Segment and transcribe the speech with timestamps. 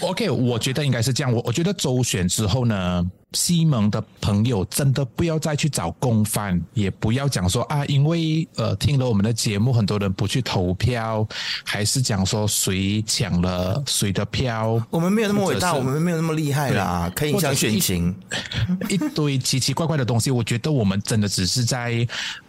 [0.00, 1.32] OK，我觉得应该是这样。
[1.32, 11.24] 我我觉得周选之后呢，西蒙的朋友真的不要再去找共犯，也不要讲说啊，因为呃听了我们的节目，很多人不去投票，
[11.64, 14.84] 还是讲说谁抢了谁的票。
[14.90, 18.12] 我们没有那么伟大，我们没有那么厉害啦，可以影响选情。
[18.90, 22.04] 一堆奇奇怪怪的东西，我觉得我们真的只是在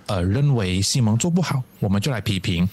[0.07, 2.67] 呃认为西蒙做不好，我们就来批评，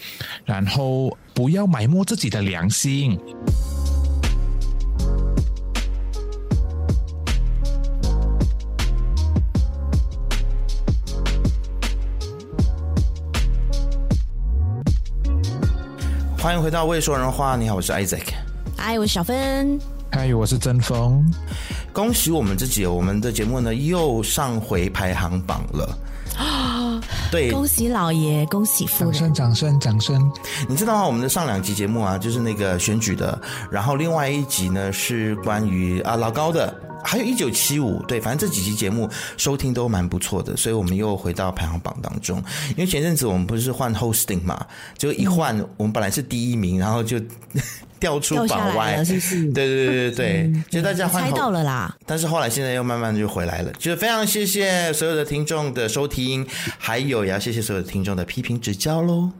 [0.46, 3.18] 然后不要埋没自己的良心。
[16.46, 17.56] 欢迎回到未说人话。
[17.56, 18.22] 你好，我是 Isaac。
[18.78, 19.76] 嗨，我是小芬。
[20.12, 21.28] 嗨，我是曾峰。
[21.92, 25.98] 恭喜我们自己，我们的节目呢又上回排行榜了。
[26.38, 29.34] 啊， 对，恭喜老爷，恭喜夫人。
[29.34, 30.32] 掌声，掌声，掌声。
[30.68, 31.04] 你知道吗？
[31.04, 33.36] 我们的上两集节目啊，就是那个选举的，
[33.68, 36.72] 然后另外一集呢是关于啊老高的。
[37.06, 42.42] 还有一九七五，对，反正这几期节目收听都蛮不错的，所以我们又回到排行榜当中。
[42.70, 44.66] 因为前阵子我们不是换 hosting 嘛，
[44.98, 47.20] 就一换，我们本来是第一名，然后就
[48.00, 49.44] 掉出榜外，是不是？
[49.52, 51.96] 对对对对对，就大家换猜到了啦。
[52.04, 56.46] 但是后来现在又慢慢就回来了，就是非常谢谢所有的听众的收听，
[56.76, 59.30] 还有也要谢谢所有的听众的批评指教喽。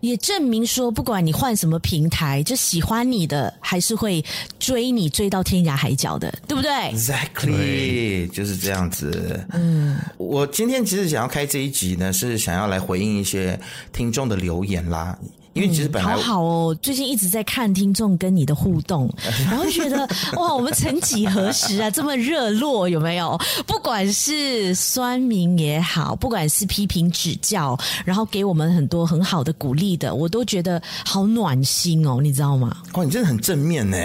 [0.00, 4.24] 也证明说，不管你换什么平台，就喜欢你的还是会
[4.58, 9.44] 追你追到天涯海角的，对不对？Exactly，就是这样子。
[9.52, 13.58] 嗯，我今天其实想要开这一集呢，是想要来回应一些
[13.92, 15.18] 听众的留言啦。
[15.52, 19.12] 因为其实本来、嗯、好好哦，最近一直在看听众跟你的互动，
[19.46, 19.98] 然后觉得
[20.36, 23.38] 哇，我们曾几何时啊这么热络，有没有？
[23.66, 32.76] 不管是酸民也好，不管是批评指教，然后给我们很多很好的鼓励的，我都觉得好暖心哦，你知道吗？
[32.92, 33.96] 哦，你真的很正面呢。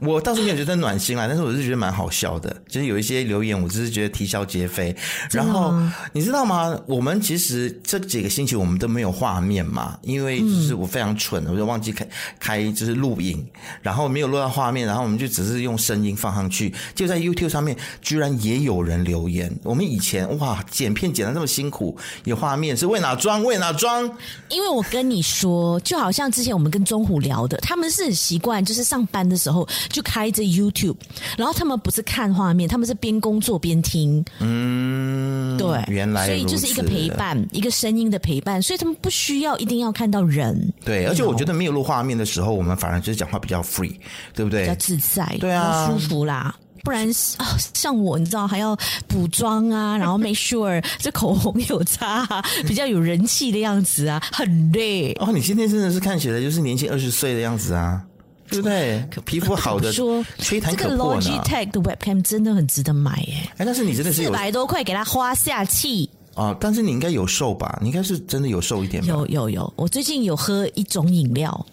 [0.00, 2.54] 我倒是没有觉得暖心啦，但是我是觉得蛮好笑的。
[2.68, 4.94] 就是有一些留言，我只是觉得啼笑皆非。
[5.30, 5.72] 然后
[6.12, 6.78] 你知道吗？
[6.86, 10.73] 我们其实这几个星期我们都没有画面嘛，因为就是。
[10.74, 12.06] 我非常蠢，我就忘记开
[12.38, 13.44] 开就是录影，
[13.82, 16.74] 然后没有录到画面，然后我们就只是用声音放上去。
[16.94, 19.54] 就在 YouTube 上面，居然也有人留言。
[19.62, 23.42] 我们以前哇剪片剪的那么辛苦，有画面是为哪装？
[23.44, 24.04] 为哪装？
[24.48, 30.96] 因为我跟你说，就好像之前我们跟中虎聊的，他们是很习惯，就是上班的时候就开着 YouTube，
[31.36, 34.24] 然后他们不是看画面，他们是边工作边听。
[34.40, 40.63] 嗯，对，原来所以就是一个陪伴，一个声音的陪伴，所以他们不需要一定要看到人。
[40.84, 43.94] 对，而且我觉得没有录画面的时候，我们反而就是讲话比较 free，
[44.34, 44.62] 对不对？
[44.62, 46.54] 比较自在，对啊，舒服啦。
[46.82, 47.08] 不然
[47.38, 48.76] 啊，像我，你知道还要
[49.08, 52.26] 补妆啊，然后 make sure 这口红有擦，
[52.66, 55.12] 比较有人气的样子啊，很累。
[55.18, 58.02] 哦，你今天真的是看起来就是年轻二十岁的样子啊，
[58.50, 59.02] 对不对？
[59.10, 61.22] 可皮肤好的说吹弹可破呢。
[61.22, 63.48] 这个 Logitech 的 webcam 真的很值得买耶。
[63.56, 66.06] 哎，但是你真的是有四百多块给他花下去。
[66.34, 66.56] 啊！
[66.60, 67.78] 但是你应该有瘦吧？
[67.80, 69.08] 你应该是真的有瘦一点吧？
[69.08, 71.66] 有有有，我最近有喝一种饮料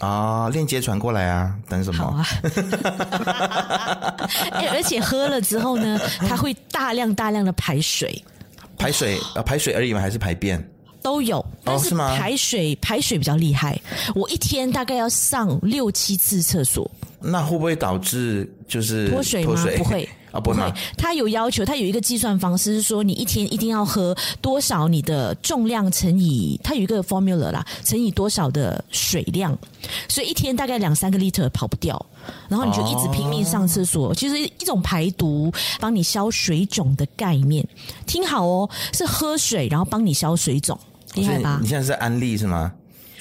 [0.00, 2.24] 啊，链接传过来啊，等什么？
[4.70, 8.22] 而且喝了之后呢，它会大量大量的排水，
[8.76, 10.00] 排水啊，排水而已吗？
[10.00, 10.62] 还是排便？
[11.02, 13.80] 都有，但是排水、哦、排水比较厉害。
[14.14, 16.88] 我一天大概要上六七次厕所，
[17.20, 19.66] 那会不会导致就是脱水吗？
[19.78, 20.08] 不会。
[20.32, 29.56] 啊，不会，他有要求，他有一个计算方式，是说你一天一定要喝多少，你的重量乘以，他有一个 formula 啦，乘以多少的水量，
[30.08, 32.04] 所以一天大概两三个 liter 跑不掉，
[32.48, 37.66] 然后你就一直拼命上厕所，其实一种排毒、帮你消水肿的概念。
[38.06, 40.78] 听好哦，是喝水然后帮你消水肿，
[41.14, 41.58] 厉害吧？
[41.60, 42.72] 你现在是安利是吗？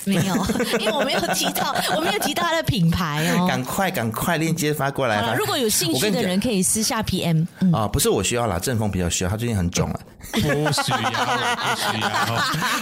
[0.06, 0.35] 没有，
[0.79, 3.47] 因为我没有提到，我没有提到他的品牌哦。
[3.47, 5.35] 赶快，赶快，链接发过来。
[5.35, 7.45] 如果有兴趣的人，可以私下 PM。
[7.72, 10.00] 啊，不是我需要啦，正风比较需要，他最近很肿了。
[10.32, 12.09] 不需要，不需要。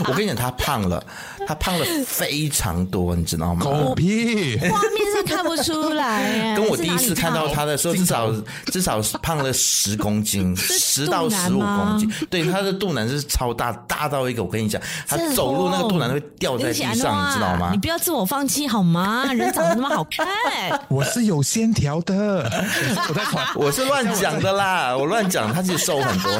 [0.08, 1.04] 我跟你讲，他胖了，
[1.48, 3.64] 他胖了非常多，你知道吗？
[3.64, 4.58] 狗屁！
[4.58, 6.56] 画面上看不出来。
[6.56, 8.32] 跟我第一次看到他的时候，至少
[8.68, 12.12] 至少胖了十公斤，十到十五公斤。
[12.30, 17.30] 对，他的肚腩是超大，大到一个，我跟你讲，他走路那个肚腩会掉在地上。
[17.30, 17.70] 你知道吗？
[17.72, 19.26] 你不要自我放弃好吗？
[19.34, 20.28] 人长得那么好看，
[20.90, 22.50] 我是有线条的。
[23.08, 23.24] 我在
[23.56, 26.32] 我是乱讲的啦，我乱讲，他其实瘦很多。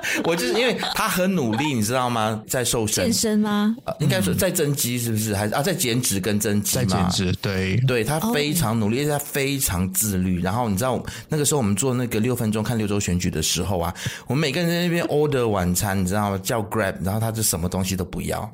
[0.24, 2.42] 我就是因为他很努力，你知道吗？
[2.48, 3.76] 在瘦身，健身吗？
[3.84, 5.34] 呃、应该说在增肌，是不是？
[5.34, 6.84] 还是啊，在减脂跟增肌嘛？
[6.84, 10.40] 在减脂，对，对他非常努力，而且他非常自律。
[10.40, 13.94] 然后你知道，那个时候我们做那个六分钟看六周选举的时候啊，
[14.26, 16.38] 我们每个人在那边 order 晚餐，你知道吗？
[16.42, 18.50] 叫 Grab，然后他就什么东西都不要，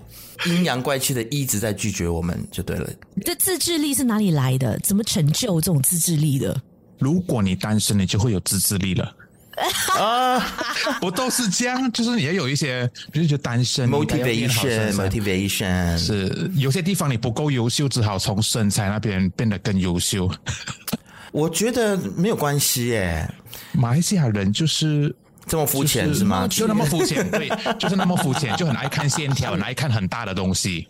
[0.46, 2.88] 阴阳怪气的一直在拒绝我们，就对了。
[3.24, 4.78] 这自制力是哪里来的？
[4.80, 6.60] 怎么成就这种自制力的？
[6.98, 9.12] 如果你单身，你就会有自制力了。
[9.98, 10.40] 啊，
[11.00, 11.90] 不都是这样？
[11.92, 20.30] 就是也有一些，比如就单身，motivation，motivation，是有些地方你不够优秀，只好从身材那边变得更优秀。
[21.30, 23.28] 我觉得没有关系耶，
[23.72, 25.14] 马来西亚人就是
[25.46, 26.46] 这么肤浅是吗？
[26.48, 27.48] 就那么肤浅，对，
[27.78, 30.86] 就是那么肤浅，就很爱看线条，很爱看很大的东西。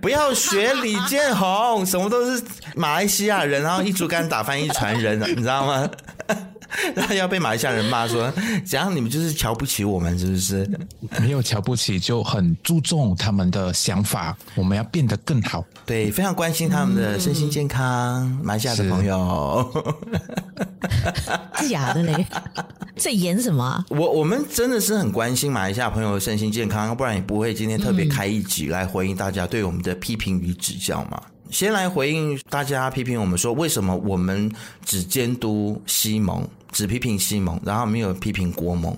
[0.00, 2.42] 不要学李建宏，什么都是
[2.76, 5.88] 马来西亚人，然后一竹竿打翻一船人，你知道吗？
[6.94, 8.32] 然后要被马来西亚人骂说，
[8.66, 10.68] 怎样你们就是瞧不起我们，是不是？
[11.20, 15.64] 没有瞧不起，就很注重他们的想法，我们要变得更好。
[15.86, 18.26] 对，非常关心他们的身心健康。
[18.42, 19.70] 马来西亚的朋友，
[21.58, 22.26] 是 假的嘞？
[22.96, 23.84] 在演什么？
[23.90, 31.20] 我我们真的是很关心马来西亚朋友的身心健康，不然也不会今天特别开一集来回应大家对我们的批评与指教嘛。
[31.50, 34.50] 先来回应大家批评我们说，为什么我们
[34.84, 38.96] 只监督西蒙，只批评西蒙，然后没有批评国盟？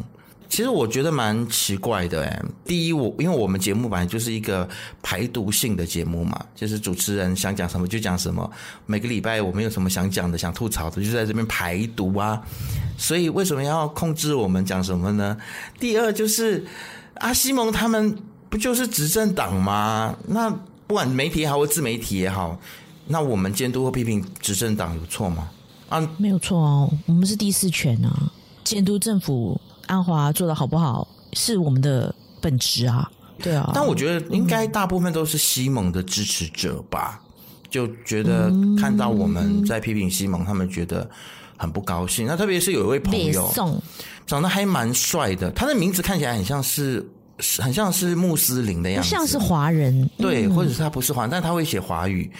[0.48, 2.42] 其实我觉得蛮奇怪的诶。
[2.64, 4.66] 第一，我因为我们节目本来就是一个
[5.02, 8.48] 排毒性的节目嘛，就是主持人想讲什么就讲什么。
[8.86, 12.40] 每个礼拜我们有什么想讲的、想吐槽的，就在这边排毒啊。
[12.96, 15.36] 所以为什么要控制我们讲什么呢？
[15.80, 16.64] 第二就是
[17.14, 18.16] 阿西蒙他们
[18.48, 20.16] 不就是执政党吗？
[20.28, 20.48] 那
[20.86, 22.56] 不管媒体也好，或自媒体也好，
[23.06, 25.50] 那我们监督或批评执政党有错吗？
[25.88, 28.30] 啊，没有错哦，我们是第四权啊，
[28.64, 33.10] 监督政府安华做的好不好是我们的本职啊，
[33.42, 33.70] 对啊。
[33.74, 41.08] 但我觉得应该大部分都是西蒙的支持者吧，嗯、就觉得看到我们在批评西蒙，他们觉得
[41.56, 42.26] 很不高兴。
[42.26, 43.52] 那特别是有一位朋友，
[44.26, 47.04] 长得还蛮帅的，他的名字看起来很像是。
[47.58, 52.30] 很像是穆斯林的样子，像是华人，对，或者是他不是华人，但他会写华语，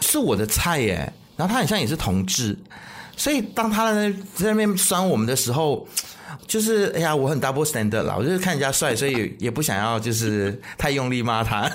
[0.00, 1.12] 是我的菜耶。
[1.36, 2.54] 然后他很像也是同志，
[3.16, 5.88] 所以当他在在那边酸我们的时候，
[6.46, 11.70] 就是哎呀，我很 double standard 啦，我就是看人家帅，所以也不想要就是太用力骂他。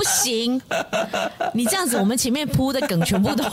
[0.00, 0.58] 不行，
[1.52, 3.44] 你这样子，我们前面铺的梗全部都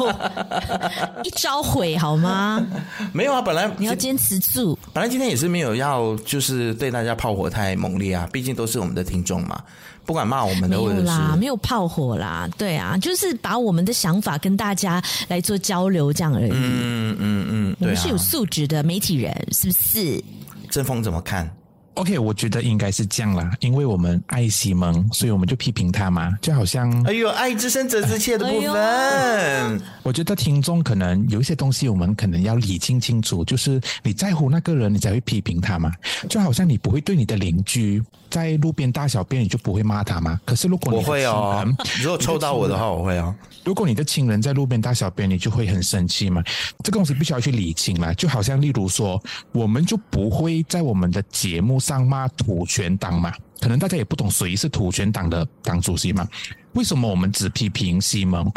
[1.24, 2.66] 一招毁，好吗？
[3.12, 4.80] 没有啊，本来你要坚持住。
[4.94, 9.62] 本来今天也是没有要，就是对大家炮火太猛烈啊，毕竟都是我们的听众嘛。
[10.06, 16.52] 不管骂我们的，没有啦，没有炮火啦，对啊，就是把我们的想法跟大家来做交流这样而已。
[16.54, 20.24] 嗯嗯嗯，对啊，我们是有素质的媒体人，是不是？
[20.70, 21.50] 正风怎么看
[21.98, 28.72] ？OK，我觉得应该是这样啦，因为我们爱西蒙，所以我们就批评他嘛，就好像哎呦，爱之深责之切的部分。
[28.76, 35.92] 哎、我觉得听众可能有一些东西，我们可能要理清清楚，就是你在乎那个人，你才会批评他嘛。
[36.30, 40.40] 就好像你不会对你的邻居在路边大小便，你就不会骂他嘛。
[40.46, 41.66] 可是如果你我会哦，
[42.00, 43.34] 如果抽到我的话，我会哦。
[43.64, 46.44] 如果你的亲人在路边大小便，你就会很生气嘛。
[46.84, 48.14] 这个东西必须要去理清嘛。
[48.14, 49.22] 就好像例如说，
[49.52, 53.32] 我们就不会在我们的节目上骂土权党嘛？
[53.62, 56.28] 可能大家也不懂谁是土权党的党主席嘛？
[56.74, 58.52] 为什么我们只批评西蒙？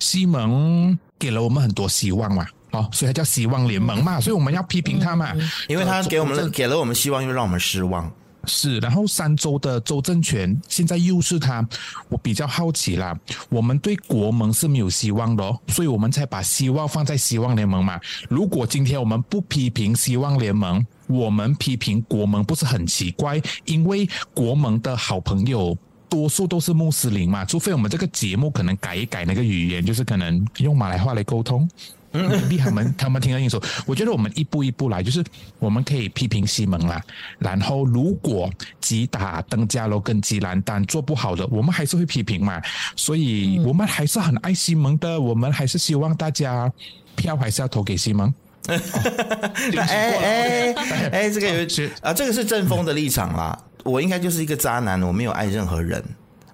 [0.00, 2.44] 西蒙给了我们很多希望嘛？
[2.72, 4.20] 哦，所以他叫希望联盟嘛？
[4.20, 5.32] 所以我们要批评他嘛？
[5.68, 8.10] 因为他给我们了给了我们希望，又让我们失望。
[8.46, 11.66] 是，然后三州的州政权现在又是他，
[12.10, 13.18] 我比较好奇啦。
[13.48, 17.98] 我们对国盟是没有希望的哦，所以我们才把希望放在希望联盟嘛。
[18.28, 23.40] 如果今天我们不批评希望联盟，我们批评国盟不是很奇怪？
[23.64, 25.76] 因为国盟的好朋友
[26.08, 31.68] 多数都是穆斯林嘛，除非我们这个节目可能改一改那个语言，就是可能用马来话来沟通。
[32.16, 33.60] 嗯，逼他们，他们听得清楚。
[33.84, 35.24] 我觉得我们一步一步来，就是
[35.58, 37.02] 我们可以批评西蒙啦。
[37.40, 38.48] 然后，如果
[38.80, 42.62] 吉打登加罗跟吉兰丹做不好的，我们还是会批评嘛。
[42.94, 45.20] 所以，我们还是很爱西蒙的。
[45.20, 46.72] 我们还是希望大家
[47.16, 48.32] 票还是要投给西蒙。
[49.76, 50.74] 哎哎
[51.12, 51.66] 哎，这个有
[52.00, 53.58] 啊，这个是正风的立场啦。
[53.84, 56.02] 我应该就是一个渣男，我没有爱任何人。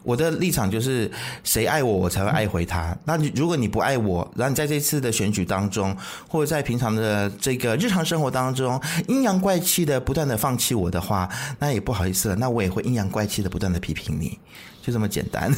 [0.03, 1.11] 我的立场就是，
[1.45, 2.97] 谁爱我，我才会爱回他。
[3.05, 5.95] 那你如果你不爱我，然后你在这次的选举当中，
[6.27, 14.39] 或者在平常的这个日常生活当中，阴阳怪气的不断的放弃我的话，那也不好意思了，那我也会阴阳怪气的不断的批评你，
[14.83, 15.53] 就这么简单。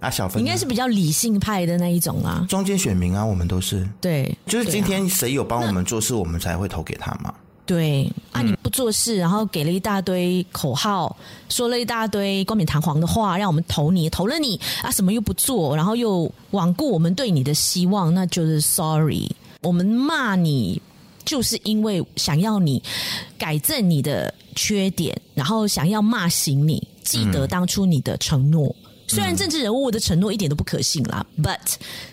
[0.00, 7.34] 啊，小芬，应该是比较理性派的那一种啊，中间选民啊，我们都是对，就是今天谁有帮我们做事，我们才会投给他嘛。
[7.64, 11.16] 对啊，你不做事，然后给了一大堆口号，
[11.48, 19.28] 说了一大堆冠冕堂皇的话，让我们投你，投了你啊，什么又不做，然后又罔顾我们对你的希望，那就是 sorry。
[19.62, 20.80] 我们骂你，
[21.26, 22.82] 就是因为想要你
[23.36, 28.74] 改正你的缺点，然后想要骂醒你，记得当初你的承诺。
[28.80, 31.58] 嗯、虽然政治人物的承诺一点都不可信啦，嗯，but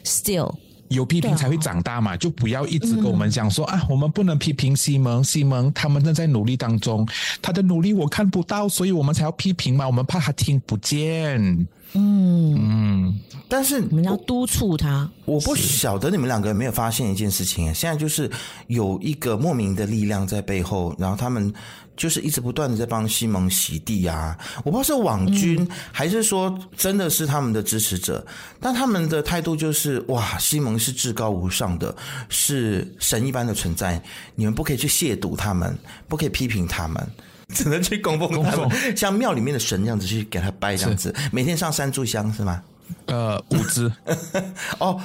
[0.03, 0.53] still。
[0.93, 7.07] 有批评才会长大嘛，就不要一直跟我们讲说、嗯、啊，我们不能批评西蒙，西蒙他们正在努力当中，
[7.41, 11.67] 他的努力我看不到，所以我们才要批评嘛，我们怕他听不见。
[11.95, 15.07] 嗯嗯，但是你们要督促他。
[15.25, 18.31] 我不晓得你们两个有没有发现一件事情，现在就是
[18.67, 21.53] 有一个莫名的力量在背后，然后他们。
[21.95, 24.37] 就是一直不断的在帮西蒙洗地啊！
[24.63, 31.95] 我不知道是网军还是说真的是他们的支持者，嗯、但他们的态度就是哇，西蒙是至高无上的，
[32.29, 34.01] 是神一般的存在，
[34.35, 37.07] 你们不可以去亵渎他们，不可以批评他们，
[37.53, 42.61] 只能去供奉他们，像庙里面的神这样子去给他拜这样子，每天上三炷香是吗？
[43.07, 43.91] 呃，五只
[44.79, 44.99] 哦，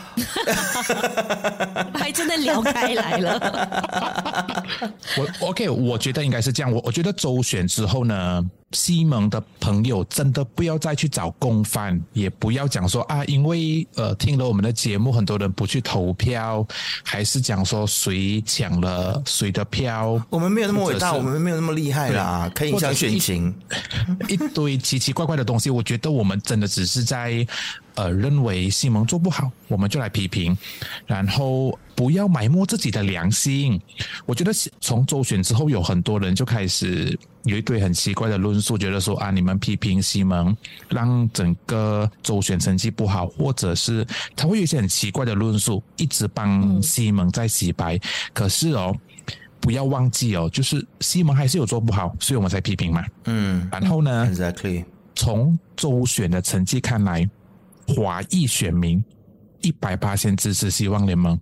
[1.95, 4.65] 还真的聊开来了。
[5.17, 6.73] 我 OK，我觉得应该是这样。
[6.73, 16.67] 我我觉得周选之后呢，西蒙的朋友真的不要再去找共犯，也不要讲说啊，因为呃听了我们的节目，很多人不去投票，
[17.03, 20.23] 还是讲说谁抢了谁的票。
[20.29, 23.55] 我们没有那么伟大，我们没有那么厉害啦，可以影响选情。
[24.29, 27.47] 一堆奇奇怪怪的东西，我觉得我们真的只是在。
[27.99, 30.57] 呃，认为西蒙做不好，我们就来批评，
[31.05, 33.81] 然后不要埋没自己的良心。
[34.25, 40.57] 我觉得从周选之后，有很多人就开始有一堆很奇怪的论述，觉得说啊，你们批评西蒙，
[40.89, 47.97] 让整个周选成绩不好，或者是他会有一些很奇怪的论述，一直帮西蒙在洗白。
[47.97, 48.01] 嗯、
[48.33, 48.97] 可是哦，
[49.59, 53.05] 不要忘记哦，就是西蒙还是有做不好，所以我们才批评嘛。
[53.25, 54.85] 嗯，然后呢，Exactly，
[55.17, 57.29] 从周选的成绩看来。
[57.89, 59.03] 华裔选民
[59.63, 61.39] 一百八千支持希望联盟，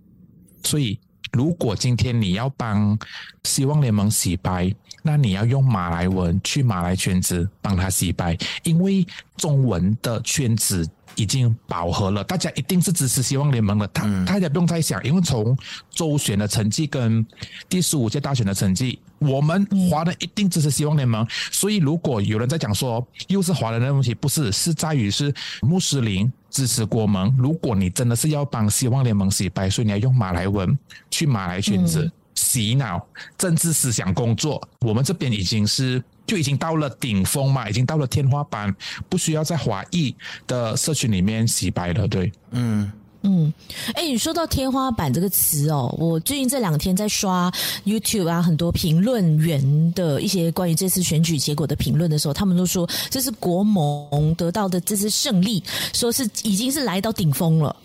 [0.63, 0.99] 所以
[1.33, 2.97] 如果今天你要帮
[3.43, 4.73] 希望联盟洗白，
[5.03, 13.87] 那你要用马来文去马来圈子帮他洗白，因为中文的圈子已经饱和了，大家一定是支持希望联盟的。
[13.89, 15.57] 他大家不用再想，因为从
[15.89, 17.25] 周选的成绩跟
[17.67, 18.99] 第十五届大选的成绩。
[19.19, 25.33] 我们华人一定支持希望联盟，所以如果有人在讲说又是华人的问题，不是，是在于是
[25.63, 27.35] 穆斯林支持国盟。
[27.35, 30.77] 如果你真的是要帮希望联盟洗白，所以你要用马来文
[31.09, 33.05] 去马来圈子洗脑
[33.37, 38.73] 政治思想工作，我们这边已经是就已经到了顶峰嘛，已经到了天花板，
[39.09, 40.15] 不需要在华裔
[40.47, 42.07] 的社群里面洗白了。
[42.07, 42.89] 对，嗯。
[43.23, 43.51] 嗯，
[43.95, 47.51] 哎，你说到天花板这个词哦，我最近这两天在刷
[47.83, 55.61] YouTube 啊，很多评论员的一些关于这次选举结果的评论的时候，他们都说这是国盟得到的这次胜利，
[55.93, 57.75] 说是已经是来到顶峰了，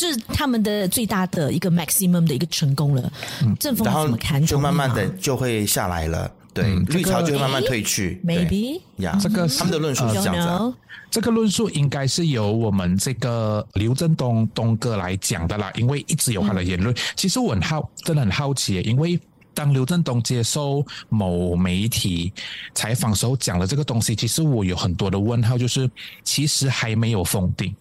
[0.00, 3.12] 就是他们的最大的一个 maximum 的一个成功了。
[3.42, 4.44] 嗯，阵风怎么看？
[4.46, 6.30] 就慢慢的就会下来了。
[6.54, 8.18] 对，嗯、绿潮就会慢慢退去。
[8.24, 10.72] Maybe 呀，这个他们的论述是这样子、啊。
[11.10, 16.94] 这个论述应该是由我们这个刘振东东哥来讲的啦，因为一直有他的言论。
[16.94, 19.20] 嗯、其实我很好，真的很好奇，因为
[19.52, 22.32] 当刘振东接受某媒体
[22.74, 25.90] 采访时候讲的这个东西，其实我有很多的问号，就是
[26.24, 27.74] 其实还没有封顶，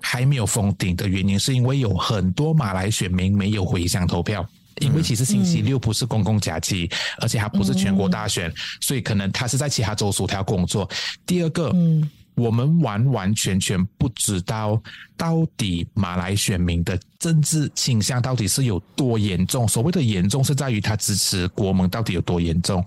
[0.00, 4.46] 还没有封顶的原因是因为有很多马来选民没有回乡投票。
[4.80, 10.88] 因为其实星期六不是公共假期，嗯、而且还不是全国大选，嗯、所以可能他是在其他州属他要工作。
[11.26, 14.80] 第二个，嗯，我们完完全全不知道
[15.18, 19.68] 到底马来选民的政治倾向到底是有多严重。
[19.68, 22.82] 所谓的严重是在于他支持国盟到底有多严重。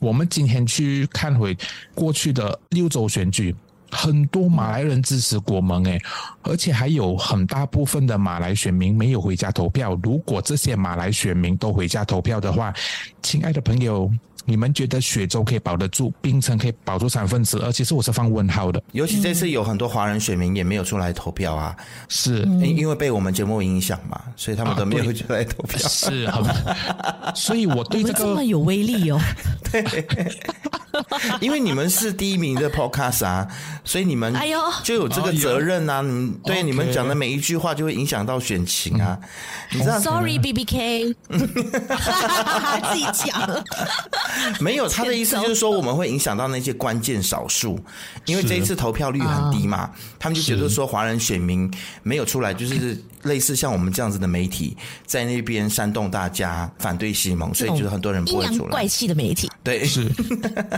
[0.00, 1.56] 我们今天去看回
[1.94, 3.56] 过去的六州选举。
[3.90, 6.00] 很多马来人支持国盟诶，
[6.42, 9.98] 而且还有很大部分的马来选民没有回家投票。
[10.02, 12.72] 如果这些马来选民都回家投票的话，
[13.22, 14.10] 亲爱的朋友。
[14.46, 17.70] 你们觉得雪州可以保得住，槟城可以保住三分之二？
[17.70, 18.82] 其实我是放问号的。
[18.92, 21.76] 尤其这次有很多华人选民也没有出来投票啊，
[22.08, 25.78] 是因为被我们节目影响嘛，所以他们都没有出来投票。
[26.32, 26.42] 啊、
[27.34, 27.40] 是。
[27.40, 29.20] 所以我对这个这么有威力哦。
[29.70, 29.82] 对，
[31.40, 33.46] 因为你们是第一名的 podcast 啊，
[33.84, 36.00] 所以你们哎呦就有这个责任啊。
[36.02, 39.18] 你们对你们讲的每一句话就会影响到选情啊。
[39.72, 43.64] 你知道？Sorry B B K， 自己讲。
[44.60, 47.78] 没有，他的意思就是说我们会影响到那些关键少数，
[48.24, 51.70] 因为这一次投票率很低嘛，他们就觉得说华人选民
[52.02, 58.70] 没有出来，就是类似像我们这样子的媒体在那边煽动大家反对西蒙，所以就是很多人不会出来。
[58.70, 60.06] 怪气的媒体，对，是。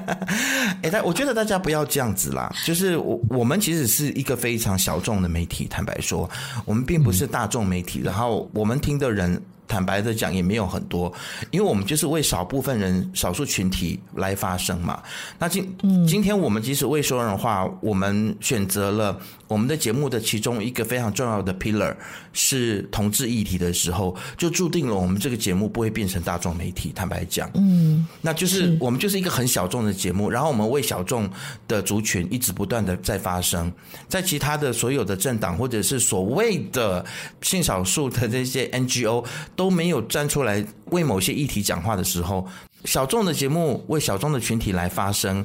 [0.82, 6.28] 哎，但我觉得大家不要这样子啦，就是我我们其实是一个非常小众的媒体，坦白说，
[6.64, 9.40] 我们并不是大众媒体，然后我们听的人。
[9.66, 11.12] 坦白的讲，也没有很多，
[11.50, 15.02] 因为我们就是为少部分人、少数群体来发声嘛。
[15.38, 15.75] 那今
[16.07, 21.95] 今天我们即使未说人话，我们选择了我们的节目的其中一个非常重要的 pillar
[22.33, 26.92] 是同志议题的时候，就注定了我们这个节目不会变成大众媒体。
[26.95, 31.28] 坦白讲，嗯，那就是我们就是一个很小众的节目，然后我们为小众
[31.66, 33.73] 的族群一直不断的在发声，
[34.09, 37.04] 在其他的所有的政党或者是所谓的
[37.40, 42.47] 性少数的这些 NGO 都没有站出来为某些议题讲话的时候，
[42.85, 45.44] 小众的节目为小众的群体来发声，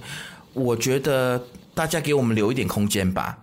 [0.54, 1.42] 我觉得
[1.74, 3.38] 大家给我们留一点空间吧，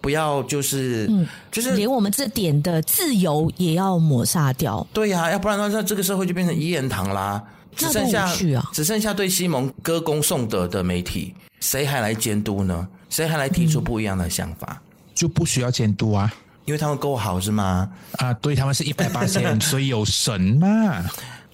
[0.00, 4.86] 不要就是，嗯，就是连我们这点的自由也要抹杀掉。
[4.92, 7.42] 对呀，要不然的话，这个社会就变成一言堂啦，
[7.76, 8.32] 只剩下
[8.72, 12.88] 只剩下对西蒙歌功颂德的媒体，谁还来监督呢？
[13.08, 14.80] 谁还来提出不一样的想法？
[15.14, 16.32] 就不需要监督啊。
[16.66, 17.88] 因为他们够好是吗？
[18.18, 21.04] 啊，对，他们是一百八千， 所以有神嘛。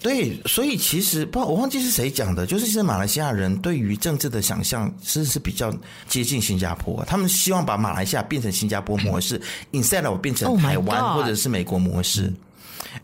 [0.00, 5.72] 对，所以其实不，我忘记是谁讲的，就是其实马来西亚人对于政治的想象其实是比较
[6.08, 9.40] 接近新加坡，他们希望把马来西亚变成新加坡模式
[9.70, 12.32] ，instead of 变成台湾或者是美国模式。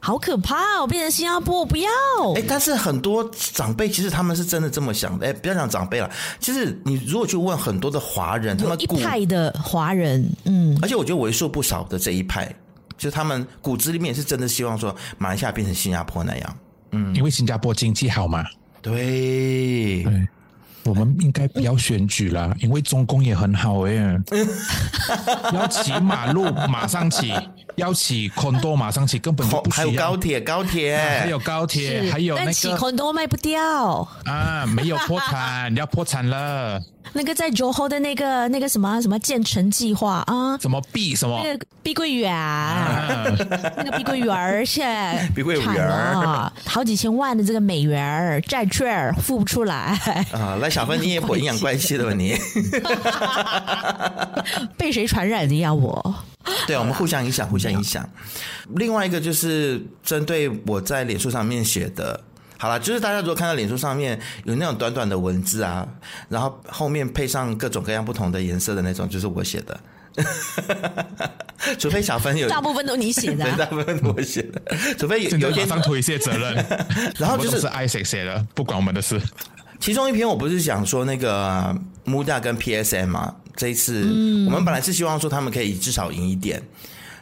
[0.00, 0.80] 好可怕！
[0.80, 1.90] 哦变成新加坡，我不要。
[2.36, 5.26] 哎，但是很多长辈其实他们是真的这么想的。
[5.26, 12.54] 哎，不要讲长辈了，其实你如果去问很多的华人，他们一派的华人，嗯，而且我觉得为数不少的这一派，
[12.96, 16.56] 就他们骨子里面是真的希望说马来西亚变成新加坡那样。
[16.92, 18.44] 嗯，因为新加坡经济好嘛。
[18.80, 20.02] 对。
[20.02, 20.28] 对。
[20.84, 23.92] 我们应该不要选举了，因为中共也很好哎。
[25.52, 27.30] 要骑马路马上起，
[27.76, 29.86] 要起 condo 马上起，根本就不需要。
[29.86, 32.46] 还有高铁，高铁，还有高铁，还有那个。
[32.46, 36.80] 但起 condo 卖不掉啊，没有破产，你要破产了。
[37.14, 40.58] 那个在 Johor 的那个那个什么什么建成计划啊？
[40.58, 41.40] 什么碧什么？
[41.42, 42.30] 那个碧桂园，
[43.78, 49.98] 那个碧桂园现在 碧桂园好几千万的这个美元债券付不出来
[50.32, 50.58] 啊！
[50.60, 52.36] 那，小芬，你也有阴阳怪气的吧你？
[54.76, 55.72] 被谁传染的呀？
[55.72, 56.14] 我
[56.66, 58.08] 对啊，我们互相影响，互相影响。
[58.76, 62.20] 另外一个就是针对我在脸书上面写的。
[62.60, 65.86] 好了，就是大家如果看到脸书上面有那种短短的文字啊，
[66.28, 69.80] 然后后面配上各种各样不同的颜色的那种，就是我写的。
[71.78, 74.60] 除非小芬有，大部分都你写的， 啊，大部分都我写的。
[74.98, 76.66] 除非有有一天马上推卸责任，
[77.16, 79.20] 然后就是是 Isaac 写的，不管我们的事。
[79.78, 81.72] 其中一篇我不是讲说那个
[82.04, 84.04] MUDA 跟 PSM 嘛，这一次
[84.46, 86.62] 我们本来是希望说他们可以至少赢一点，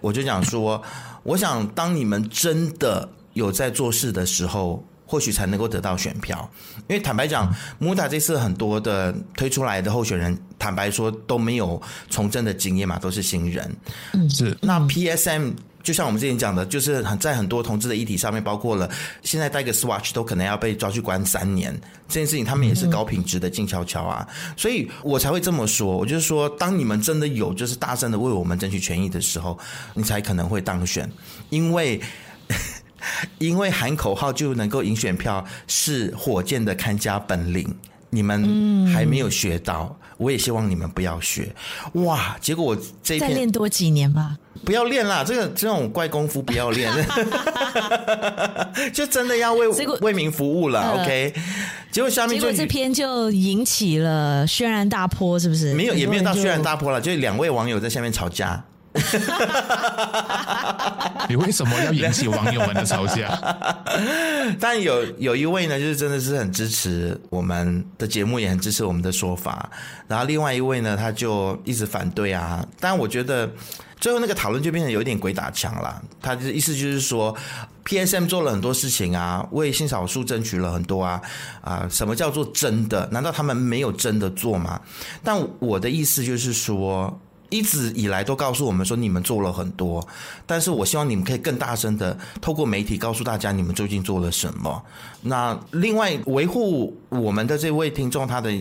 [0.01, 0.81] 我就讲说，
[1.25, 4.85] 我想当你们真的有在做事的时候。
[5.09, 6.51] 或许才能够得到选票，
[6.88, 7.49] 因为坦白讲
[7.81, 13.72] ，MUDA 这次很多的推出来的候选人，坦白说都没有从政的经验嘛，都是新人。
[14.14, 14.59] 嗯，是。
[14.61, 15.53] 那 PSM
[15.87, 18.90] 就像我们之前讲的，就是很在很多同志的议题上面，包括了
[19.22, 21.72] 现在戴个 Swatch 都可能要被抓去关三年
[22.09, 25.96] 这件事情，他们也是高品质的静悄悄啊，所以我才会这么说。
[25.96, 29.57] 我就是说，当你们真的有就是大声的为我们争取权益的时候，
[29.94, 31.09] 你才可能会当选，
[31.51, 32.01] 因为。
[33.38, 37.72] 因为喊口号就能够赢选票是火箭的看家本领，
[38.17, 41.55] 你们还没有学到，我也希望你们不要学。
[41.93, 42.35] 哇！
[42.41, 46.91] 结果我这一再练多几年吧，不要练啦，这个这种怪功夫不要练，
[48.95, 49.69] 就真的要为
[50.01, 50.81] 为民服务了。
[50.81, 51.35] 呃、OK，
[51.93, 55.75] 结果下面就这篇就引起了轩然大波，是不是？
[55.75, 58.65] 没有，也没有到轩然大波了，就两位网友在下面吵架。
[61.29, 63.27] 你为什么要引起网友们的嘲笑？
[64.61, 69.69] 但有有一位呢，就是真的是很支持我们的节目，也很支持我们的说法。
[70.07, 72.65] 然后另外一位呢，他就一直反对啊。
[72.79, 73.51] 但我觉得
[73.99, 76.01] 最后那个讨论就变成有点鬼打墙了。
[76.23, 77.35] 他的意思就是说
[77.85, 81.21] ，PSM 做了很多事情啊，为性少数争取了很多啊
[81.61, 83.09] 啊，什么叫做真的？
[83.11, 84.81] 难道他们没有真的做吗？
[85.25, 87.21] 但我的意思就是说。
[87.49, 90.07] 一直以来都告诉我们说你们做了很多，
[90.45, 94.83] 但是我希望你们可以更大声的透过媒体告诉大家你们究竟做了什么。
[95.23, 98.53] 那另外维护我们的这位听众他的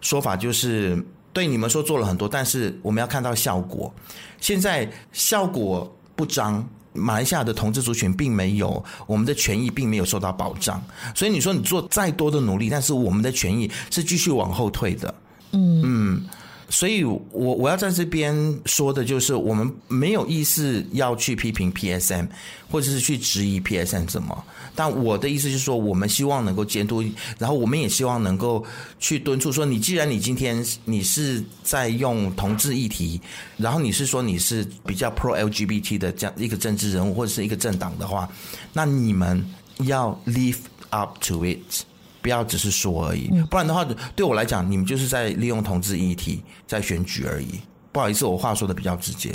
[0.00, 3.92] 说法就是，对你们说做了很多，但是我们要看到效果。
[4.40, 10.82] 现在效果不彰，马来西亚的同志族群并没有，我们的权益并没有受到保障。
[11.14, 15.14] 所以你说你做再多的努力，但是我们的权益是继续往后退的。
[15.52, 16.26] 嗯嗯。
[16.70, 18.32] 所以我，我要在这边
[18.64, 22.28] 说的就是，我们没有意思要去批评 PSM，
[22.70, 24.44] 或者是去质疑 PSM 什么。
[24.74, 27.02] 但我的意思就是说，我们希望能够监督，
[27.38, 28.64] 然后我们也希望能够
[29.00, 33.20] 去敦促说，你既然你今天你是在用同志议题，
[33.56, 38.30] 然后你是说你是比较 pro LGBT 的这样一个政治人物或者是一个政党的话，
[38.72, 39.44] 那你们
[39.80, 40.58] 要 live
[40.90, 41.84] up to it。
[42.22, 47.60] 不要只是说而已，不然的话，对我来讲，你们就是在利用同志议题在选举而已。
[47.92, 49.30] 不好意思，我话说的比较直接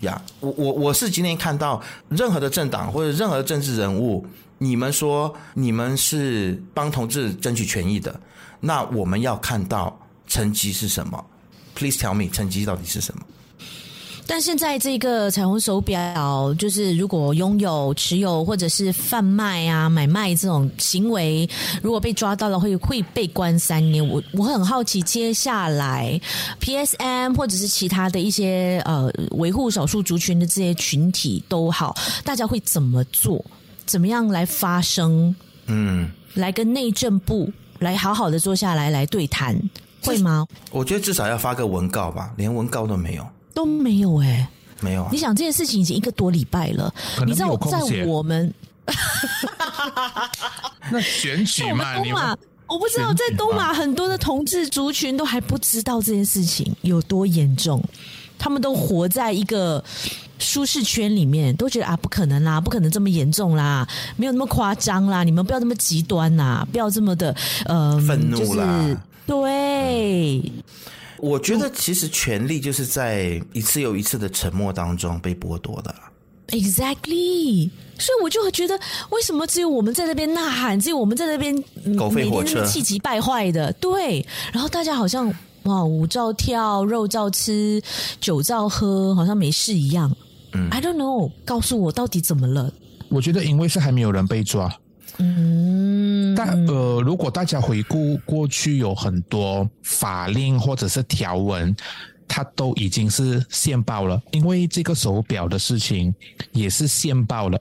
[0.00, 0.20] 呀。
[0.26, 4.26] Yeah, 我我我是今天看到任何的政党或者任何的政治人物，
[4.58, 8.20] 你们说你们是帮同志争取权益的，
[8.60, 11.24] 那我们要看到成绩是什么
[11.74, 13.22] ？Please tell me，成绩到底是什么？
[14.30, 21.50] 但现在这个彩虹手表，就是如果拥有、持有或者是贩卖啊、买卖这种行为，
[21.82, 24.06] 如果被抓到了，会会被关三年。
[24.08, 26.20] 我我很好奇，接下来
[26.60, 33.44] PSM 或者是其他的一些呃维护少数族群的这些群体都好，大家会怎么做？
[33.84, 35.34] 怎么样来发声？
[35.66, 39.60] 嗯，来跟内政部来好好的坐下来来对谈，
[40.04, 40.46] 会吗？
[40.70, 43.26] 我觉得至少要发个文告吧，连文告都没有。
[43.60, 44.48] 都没有哎、欸，
[44.80, 45.06] 没有。
[45.12, 46.90] 你想这件事情已经一个多礼拜了，
[47.26, 48.50] 你知道在我们
[50.90, 52.34] 那选举嘛，东马，
[52.66, 57.84] 我不知道在东马很多的同志族群都还不知道这件事情有多严重，
[58.38, 59.84] 他们都活在一个
[60.38, 70.52] 舒适圈里面，都觉得啊不可能啦，不可能这么严重啦，没有那么夸张啦，你们不要这么极端啦，不要这么的呃愤怒啦，就是、对。
[71.22, 75.94] 嗯我觉得其实权力就是在一次又一次的沉默当中被剥夺的。
[76.48, 78.76] Exactly，所以我就会觉得，
[79.10, 81.54] 为什么只有我们在那边呐喊，只有我们在那边
[81.96, 83.72] 狗吠火车，气急败坏的？
[83.74, 85.32] 对，然后大家好像
[85.64, 87.80] 哇，舞照跳，肉照吃，
[88.20, 90.10] 酒照喝，好像没事一样。
[90.54, 92.72] 嗯，I don't know，告诉我到底怎么了？
[93.10, 94.74] 我觉得因为是还没有人被抓。
[95.18, 95.89] 嗯，
[96.36, 101.74] 但呃，如果大家回顾过去，有很多法令或者是条文，
[102.28, 104.20] 它都已经是宪报了。
[104.30, 106.14] 因为这个手表的事情
[106.52, 107.58] 也是宪报了，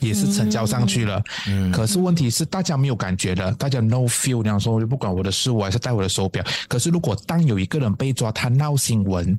[0.00, 1.22] 也是成交上去了。
[1.46, 6.44] 嗯，可是问题是大家没有感觉的，大家 no feel，那样说我就不管我的事，我还是戴我的手表。
[6.68, 9.38] 可是如果当有一个人被抓，他闹新闻，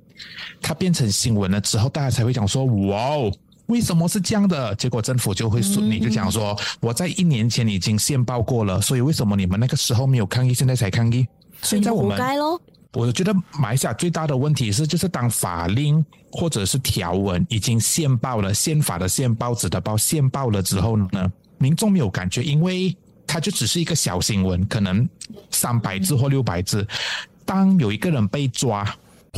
[0.61, 3.31] 他变成新闻了之后，大家才会讲说，哇哦。
[3.69, 4.73] 为什么是这样的？
[4.75, 11.25] 结果政府就会说，你就讲说，我在一年前已经宪报过了，所以为什么你们那个时候没有抗议，现在才抗议？
[11.61, 12.19] 现在我们，
[12.93, 22.95] 我觉得马来西亚最大的问题是，就是当法令或者是条文已经宪报了，宪法的宪报纸的报宪报了之后呢，民众没有感觉，因为
[23.27, 25.07] 它就只是一个小新闻，可能
[25.51, 26.87] 三百字或六百字。
[27.45, 28.83] 当有一个人被抓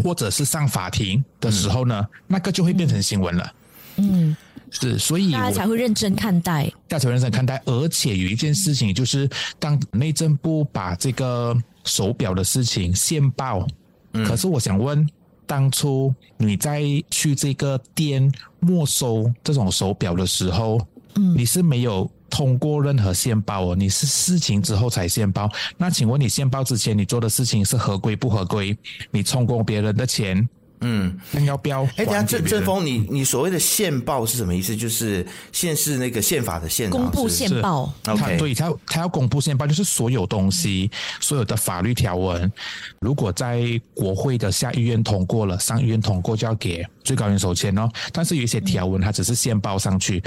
[0.01, 3.51] 或者是上法庭的时候呢，嗯、那个就会变成新闻了。
[3.97, 4.35] 嗯，
[4.69, 7.61] 是，所以大家才会认真看待，大家才会认真看待。
[7.65, 13.67] 而且有一件事情，就是当内政部把这个手表的事情宪报，
[14.13, 15.07] 嗯，可是我想问，
[15.45, 20.79] 当初你在去这个店没收这种手表的时候，
[21.15, 25.49] 嗯，你是没有通过任何宪报哦，你是事情之后才宪报。
[25.77, 28.77] 那请问你宪报之前，你做的事情是合规不合规？
[29.11, 30.47] 你充公别人的钱？
[30.83, 31.83] 嗯，那要标。
[31.95, 34.75] 哎，等下，郑郑峰，你你所谓的宪报是什么意思？
[34.75, 37.93] 就是宪是那个宪法的宪，公布宪报。
[38.07, 40.89] OK，对，他他要公布宪报，就是所有东西，
[41.19, 42.51] 所有的法律条文，
[42.99, 47.87] 如果在国会的下议院通过了，上议院通过就要给最高元首签哦。
[48.11, 50.23] 但是有一些条文，它只是宪报上去。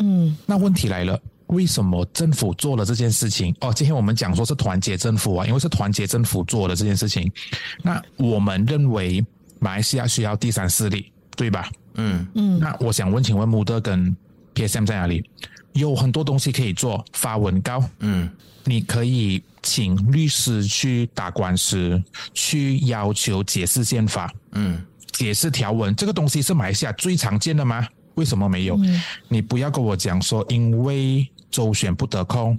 [0.00, 3.56] 嗯，那问题来了，为什么政府做了这件事情？
[3.60, 7.32] 哦，今天我们讲说是团结政府啊，因为是团结政府做的这件事情。
[7.82, 9.24] 那我们认为。
[9.66, 11.68] 马来西亚需要第三势力，对吧？
[11.94, 12.60] 嗯嗯。
[12.60, 14.16] 那我想问，请问穆德跟
[14.54, 15.28] PSM 在哪里？
[15.72, 17.82] 有很多东西可以做，发文告。
[17.98, 18.30] 嗯，
[18.62, 22.00] 你可以请律师去打官司，
[22.32, 24.32] 去要求解释宪法。
[24.52, 27.84] 嗯，解释条文，这个东西是马来西亚最常见的吗？
[28.14, 28.76] 为什么没有？
[28.76, 32.56] 嗯、你不要跟我讲说，因为周旋不得空。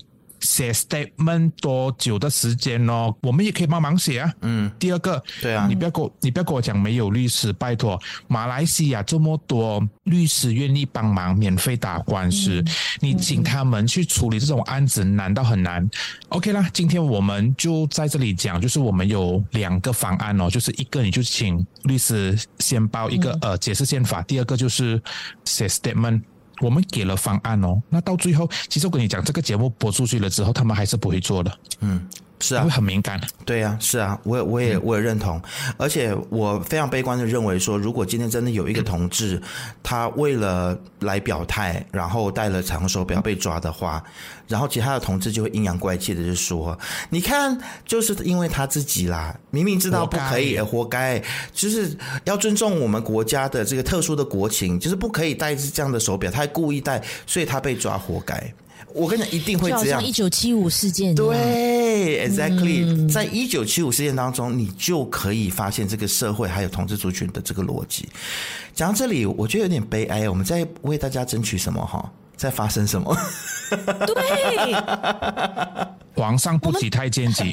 [0.47, 3.13] 写 statement 多久的时间哦？
[3.21, 4.33] 我们也可以帮忙写啊。
[4.41, 12.67] 嗯，第二个，对啊，你不要跟我，你不要跟我讲没有律师，拜托，马来西亚这么多律师愿意帮忙免费打官司，嗯、
[13.01, 15.87] 你请他们去处理这种案子，难道很难
[16.29, 25.01] ？OK 啦，今天我们就在这里讲，就是我们有两个方案哦，就是一个你就请律师先报一个、嗯、呃解释宪法，第二个就是
[25.43, 26.21] 写 statement。
[26.61, 31.59] 我们给了方案哦，那到最后，其实我跟你讲，这个节目播出去了之后，他们还是不会做的。
[31.81, 32.07] 嗯。
[32.39, 33.19] 是啊，会很敏感。
[33.45, 35.41] 对呀、啊，是啊，我也我也我也认同，
[35.77, 39.41] 而且我非常悲观的认为说，如果今天真的有一个同志，
[39.81, 44.03] 他为了来表态，然后戴了彩虹手表被抓的话，
[44.47, 46.77] 然后其他的同志就会阴阳怪气的就说
[47.09, 51.21] ：“你看，就是因为他自己啦，明明知道不可以，活该，
[51.53, 58.41] 就是要尊重我们国家的这个特殊的国情，就是不可以戴这样的手表，他还故意戴，所以他被抓，活该。”
[58.93, 60.03] 我跟你讲，一定会这样。
[60.03, 61.13] 一九七五事件。
[61.13, 68.07] 对，exactly，嗯，在一九七五事件当中，你就可以发现这个社会还有同志族群的这个逻辑。
[68.73, 70.27] 讲到这里，我觉得有点悲哀。
[70.29, 71.85] 我们在为大家争取什么？
[71.85, 73.15] 哈，在发生什么？
[73.69, 74.73] 对，
[76.15, 77.43] 皇上不急太监急。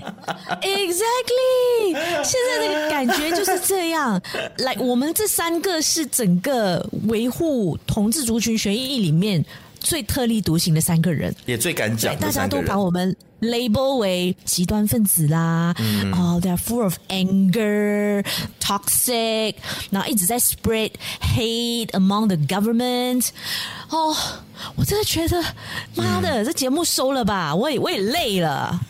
[0.62, 4.20] Exactly，现在的感觉就是这样。
[4.58, 9.44] 来，我们这三个是整个维护同志族群权益里面。
[9.84, 15.74] 最特立独行的三个人，也最敢讲，大家都把我们 label 为极端分子啦。
[15.78, 18.24] 嗯、哦，they are full of anger,
[18.58, 19.54] toxic，
[19.90, 23.28] 然后一直在 spread hate among the government。
[23.90, 24.16] 哦，
[24.74, 25.40] 我真的觉得，
[25.94, 28.80] 妈的，嗯、这节目收了吧，我也我也累了。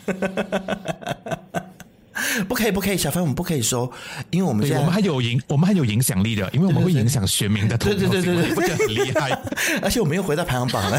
[2.48, 3.90] 不可以，不可以，小芬，我们不可以说，
[4.30, 9.30] 因为我们现在我们还有影，我们还有影响力的，因为我们会影响选民的 投票，对对对对对，不觉得很厉害？
[9.82, 10.98] 而且我们又回到排行榜了，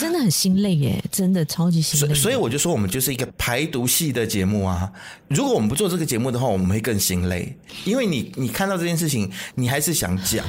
[0.00, 2.14] 真的很心累耶，真的超级心累。
[2.14, 4.90] 所以我就说，我们就是一个排毒系的节目啊。
[5.28, 10.44] 如果我们不做这个节目的话，我们会更心累，因为你你看到这件事情，你还是想讲。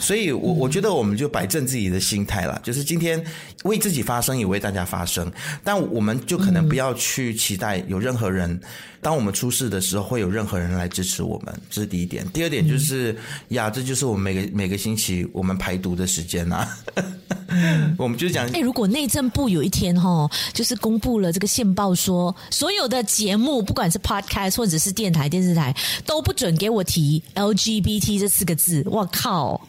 [0.00, 3.22] 所以我，我我觉得我们就摆正自己的心态了，就是今天
[3.64, 5.30] 为自己发声，也为大家发声。
[5.62, 8.58] 但我们就可能不要去期待有任何人，
[9.00, 11.54] 当我们出事的时候，会有任何人来支持我们。
[11.70, 12.26] 这是第一点。
[12.32, 13.16] 第二点就是，
[13.48, 16.66] 呀，这就是我们每个每个星期我们排毒的时间呐。
[17.98, 25.74] 我们就讲，哎，如果内政部有一天哈，就是公布了这个线报，说所有的节目，不管是 podcast 或者是电台、电视台，
[26.06, 28.82] 都不准给我提 LGBT 这四个字。
[28.86, 29.60] 我靠！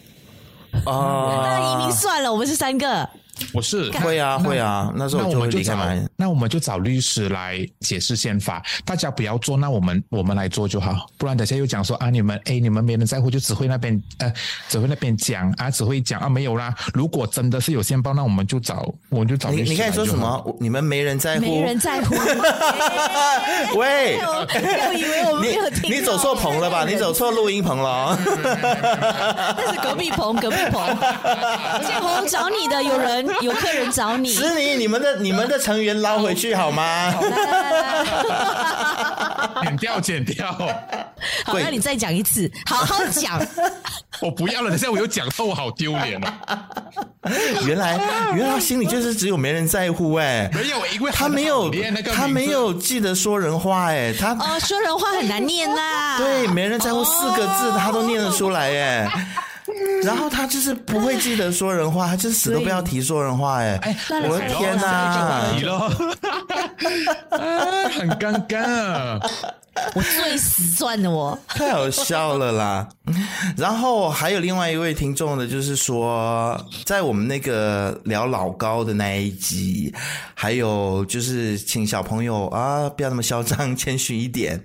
[0.85, 3.09] 哦，那移民算了，我们是三个。
[3.53, 5.91] 我是会啊会啊，那时候我就会离开嘛。
[6.15, 11.07] 那我们就找律师来解释宪法，大家不要做，那我们我们来做就好。
[11.17, 14.31] 不然等下又讲说啊，你们哎，你们没人在乎，就只会那边呃，
[14.69, 16.73] 只会那边讲啊，只会讲啊，没有啦。
[16.93, 19.63] 如果真的是有线报，那我们就找，我们就找律师。
[19.63, 20.57] 你你刚才说什么？
[20.59, 21.41] 你们没人在乎？
[21.41, 22.15] 没人在乎。
[23.77, 25.91] 喂，我以为我们没有听。
[25.91, 26.85] 你走错棚了吧？
[26.85, 28.17] 你走错录音棚了。
[29.57, 30.85] 那是隔壁棚，隔壁棚。
[31.87, 33.30] 建宏找你的有人。
[33.41, 37.13] 有客人找你， 是你，你们的你们的成员捞回去好吗？
[39.63, 40.51] 剪掉，剪掉。
[41.45, 43.39] 好，那你再讲一次，好好讲。
[44.21, 46.67] 我不要了，等下我又讲错，我好丢脸啊！
[47.65, 47.97] 原来，
[48.35, 51.71] 原来他心里就是只有没人在乎哎，没有，因为他没有，
[52.13, 56.17] 他没有记得说人话哎，他哦，说人话很难念呐。
[56.17, 59.07] 对，没人在乎四个字，他都念得出来哎。
[60.03, 63.77] 然后他就是不会记得说人话，他就死都不要提说人话哎！
[63.83, 63.95] 哎，
[64.27, 65.47] 我的天哪！
[67.91, 69.19] 很尴尬。
[69.95, 72.87] 我最死算了，我太好笑了啦。
[73.57, 79.93] 然后还有另外一位听众的，就是说在我们那个聊老高的那一集，
[80.33, 84.61] 还有就是请小朋友啊不要那么嚣张，谦虚一点。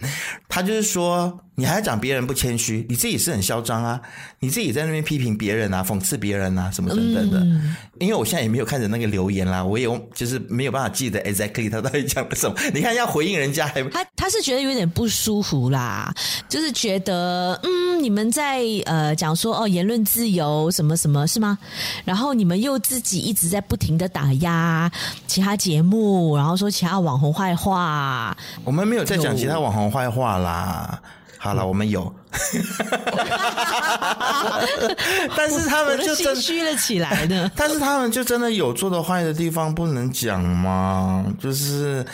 [0.49, 1.40] 他就是说。
[1.59, 3.99] 你还要讲别人不谦虚，你自己是很嚣张啊！
[4.40, 7.38] 你自己在那边批评别人啊，讽刺别人啊，什么等等的。
[7.38, 12.55] 嗯、因为我现在也没有看着那个留言啦，我也就是没有办法记得 exactly 他到底讲了什么。
[12.75, 16.11] 你看要回应人家还，还他他是觉得有点不舒服啦，
[16.48, 21.59] 就是觉得嗯，你们在呃讲说哦言论自由什么什么是吗？
[22.02, 24.90] 然后你们又自己一直在不停的打压
[25.26, 28.35] 其他节目，然后说其他网红坏话。
[28.64, 30.98] 我们没有在讲其他网红坏话啦。
[31.37, 32.11] 好了，我们有。
[35.37, 37.51] 但是他们就真虚了起来的。
[37.57, 41.25] 但是他们就真的有做的坏的地方不能讲吗？
[41.38, 42.05] 就是，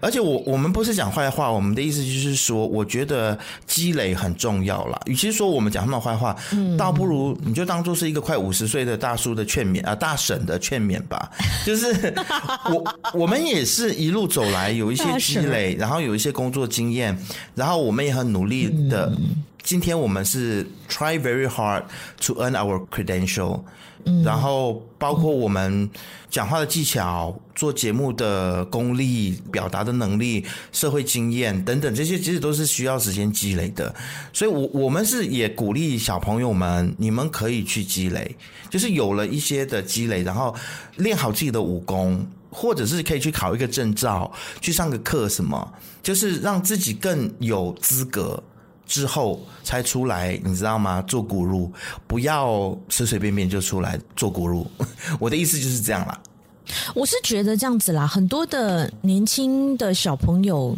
[0.00, 4.98] 而且我我们不是讲坏话，我们的意思就是说，我觉得积累很重要啦。
[5.06, 11.30] 与其说我们讲他们坏话，嗯，倒不如你就当做是一个快五十岁的大叔的劝勉啊，大婶的劝勉吧。
[11.64, 12.14] 就是
[12.70, 17.16] 我我们也是一路走来有一些积累，然后有一些工作经验，
[17.54, 19.12] 然后我们也很努力的。
[19.18, 21.84] 嗯今天我们是 try very hard
[22.20, 23.60] to earn our credential，
[24.04, 25.88] 嗯，然后包括我们
[26.28, 33.94] 讲话的技巧、做节目的功力、表达的能力、社会经验等等，这些其实都是需要时间积累的。
[34.32, 38.36] 所以我，我我们是也鼓励小朋友们，你们可以去积累，
[38.68, 40.54] 就是有了一些的积累，然后
[40.96, 45.72] 练好自己的武功，或者是可以去考一个证照，去上个课，什么，
[46.02, 48.42] 就是让自己更有资格。
[48.92, 51.00] 之后才出来，你知道吗？
[51.08, 51.72] 做古入，
[52.06, 54.66] 不要随随便便就出来做古入。
[55.18, 56.20] 我的意思就是这样啦。
[56.94, 60.76] 我是觉得这样子啦，很多的年轻的小朋友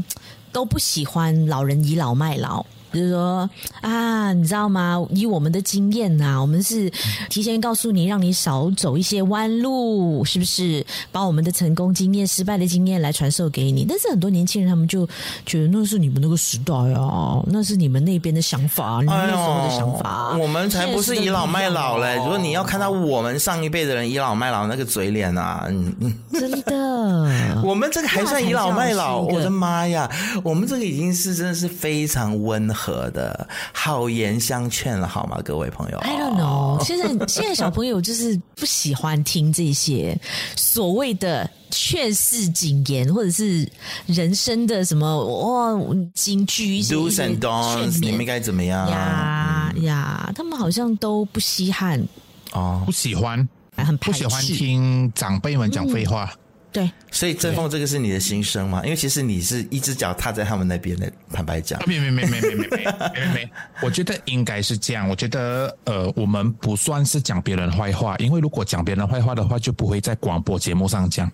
[0.52, 2.64] 都不喜欢老人倚老卖老。
[2.94, 3.48] 就是说
[3.80, 5.04] 啊，你知道吗？
[5.10, 6.90] 以我们的经验呐，我们是
[7.28, 10.84] 提前告诉你，让你少走一些弯路，是不是？
[11.10, 13.84] 把我们的成功经验、失败的经验来传授给你。
[13.88, 15.06] 但是很多年轻人他们就
[15.44, 20.30] 觉得那是你们那个时代啊，那是你们那边的想法，你们那时候的想法。
[20.32, 22.16] 哎、我们才不是倚老卖老嘞！
[22.16, 29.20] 如果你要看到我们上一辈的人倚老卖老那个嘴脸啊，嗯嗯，真的， 我们这个还算倚老卖老？
[29.20, 30.08] 我的妈呀，
[30.44, 32.83] 我们这个已经是真的是非常温和。
[32.84, 36.84] 和的好言相劝了，好吗，各位朋友？I don't know。
[36.84, 40.18] 现在现在小朋友就是不喜欢听这些
[40.54, 43.66] 所谓的劝世警言，或者是
[44.04, 45.80] 人生的什么哇
[46.12, 50.30] 金句，Do's and don'ts，你们应该怎么样呀呀？
[50.36, 52.06] 他们好像都不稀罕
[52.52, 56.30] 哦，不喜欢，很不喜欢听长辈们讲废话。
[56.34, 56.38] 嗯
[56.74, 58.82] 对，所以振凤这个是你的心声吗？
[58.82, 61.80] 因为其实你是一只脚踏在他们那边的，坦白讲。
[61.88, 65.08] 没没没没没没没没没， 我觉得应该是这样。
[65.08, 71.30] 我觉得呃，我们不算是讲别人坏话，因为如果讲别人坏话的话，就不会在广播节目上讲，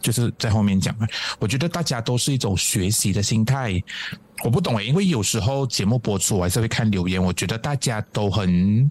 [0.00, 0.92] 就是在后面讲。
[1.38, 3.80] 我觉得大家都是一种学习的心态。
[4.42, 7.22] 我不懂诶，因为有时候节目播出，我还是会看留言。
[7.22, 8.90] 我觉得大家都很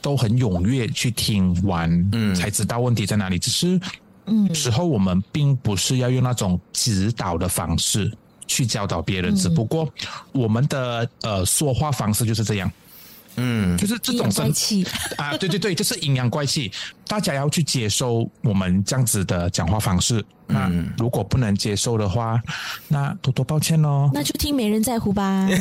[0.00, 3.40] 都很踊跃去听完，嗯，才知道问题在哪里。
[3.40, 3.80] 只是。
[4.26, 8.10] 嗯，时候我们并不是要用那种指导的方式
[8.46, 9.88] 去教导别人，嗯、只不过
[10.32, 12.70] 我们的呃说话方式就是这样，
[13.36, 14.86] 嗯，就是这种生气。
[15.18, 16.70] 啊，对对对，就是阴阳怪气，
[17.06, 20.24] 大家要去接受我们这样子的讲话方式。
[20.46, 22.38] 那如果不能接受的话，
[22.88, 24.10] 那多多抱歉喽。
[24.12, 25.48] 那就听没人在乎吧。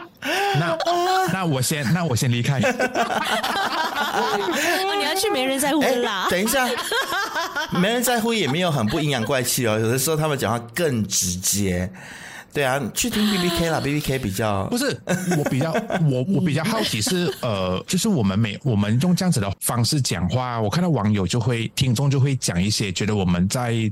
[1.40, 2.60] 那那我先那我先离开。
[2.60, 2.66] 你
[5.04, 6.26] 要去没人在乎啦。
[6.28, 6.68] 等一下，
[7.72, 9.78] 没人在乎也没有很不阴阳怪气哦。
[9.78, 11.90] 有的时候他们讲话更直接。
[12.52, 15.00] 对啊，去听 B B K 啦，B B K 比较不是
[15.38, 15.72] 我比较
[16.10, 23.90] 我我比较好奇是呃，就是我们每我们用这样子的方式讲话，我看到网友就会听众就会讲一些，觉得我们在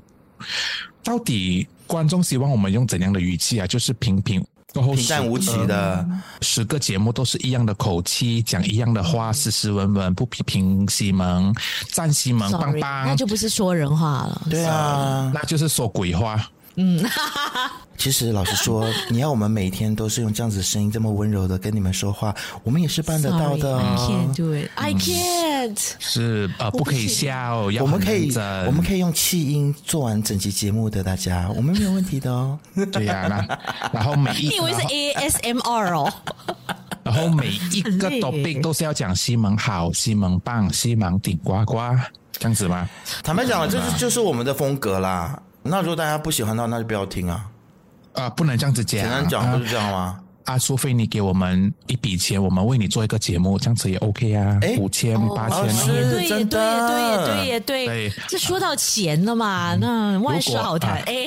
[1.03, 3.67] 到底观众希望我们用怎样的语气啊？
[3.67, 4.45] 就是平平。
[4.73, 11.55] 平淡无奇的、呃、十个节目都是一样的口气，讲一样的话，斯斯文文，不批评西蒙，
[11.91, 14.43] 赞西蒙棒棒，那就不是说人话了。
[14.51, 16.49] 对啊，那就是说鬼话。
[16.81, 17.05] 嗯，
[17.99, 23.77] 其实老实说，你要我们每天都是用这样子的声音这么温柔的跟你们说话，我们也是办得到的。
[23.79, 24.71] I can't do it.
[24.77, 25.79] I can't.
[25.99, 28.33] 是呃，不可以笑，我们可以
[28.65, 32.57] 我们可以用气音做完整集节目的，大家我们没有问题的哦。
[32.93, 33.45] 对呀、
[33.93, 36.13] 然后每一你以为是 ASMR 哦，
[37.03, 41.77] 然后每一个 topic 都是要讲西蒙好，西蒙棒，西蒙顶呱呱
[42.31, 42.89] 这样子吗？
[43.25, 45.43] 坦白讲了，这是就是我们的风格啦。
[45.69, 47.47] 那如果大家不喜欢的话，那就不要听啊！
[48.15, 49.01] 啊，不能这样子讲。
[49.03, 50.21] 简单讲不是这样吗？
[50.49, 61.03] 啊啊，除非你给我们一笔钱，我们为你做一个节目，这样子也 OK 啊，五千八千，对也对也对也对也对，这说到钱了嘛，那万事好谈。
[61.03, 61.27] 哎，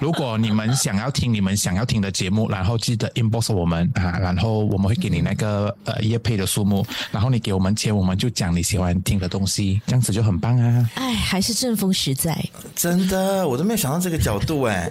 [0.00, 10.90] 如果你们想要听你们想要听的节目，然后记得 inbox 我们啊，然后我们会给你那个呃业配的数目，然后你给我们钱，我们就讲你喜欢听的东西，这样子就很棒啊。
[10.94, 12.42] 哎，还是正风实在，
[12.74, 14.90] 真的，我都没有想到这个角度哎。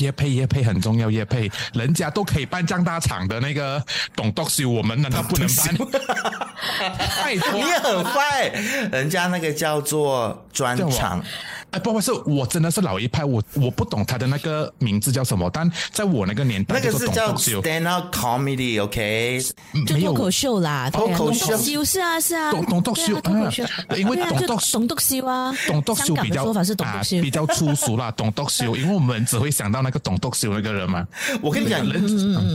[0.00, 1.50] 业配叶配很重要，叶配。
[1.74, 3.80] 人家都可以办这样大厂的那个
[4.16, 5.74] 董董秀，我们难道不能办？
[7.54, 8.48] 你也很坏，
[8.90, 11.22] 人家那个叫做专场，
[11.70, 19.40] 哎，不不是，我真的是老一派，我我不懂他的那个名字叫什么，但在我那个年代，那个是叫 stand up comedy，OK，
[19.86, 21.84] 就脱口秀啦，脱口秀。
[21.84, 23.50] 是啊是啊，栋栋笃秀啊，
[23.96, 31.06] 因为栋笃栋笃秀啊，栋笃秀比较说法是栋笃秀，比较粗俗啦，栋笃秀，因为我们只会想到那个栋笃秀那个人嘛。
[31.40, 31.86] 我跟你讲，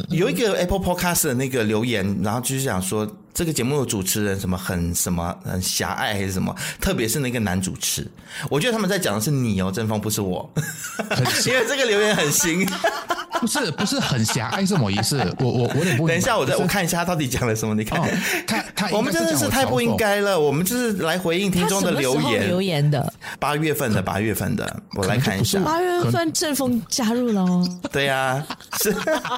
[0.09, 3.09] 有一个 Apple Podcast 的那个留言，然后就是想说。
[3.35, 6.55] 这个节目的主持人什么很什么很狭隘还是什么？
[6.79, 8.07] 特别是那个男主持，
[8.49, 10.49] 我觉得他们在讲的是你哦，正方不是我，
[11.45, 12.65] 因为这个留言很新，
[13.45, 15.19] 不是不是很狭隘是什么意思？
[15.39, 15.63] 我我
[15.99, 17.75] 我等一下，我再我看一下他到底讲了什么？
[17.75, 18.01] 你看，
[18.47, 22.47] 他他 我们真的是太不应该了，我们就是来回应听众的留言。
[22.47, 28.43] 留言的，八月份的八月份的，我来看一下，八月份正风加入了哦，对呀，
[28.81, 28.95] 是。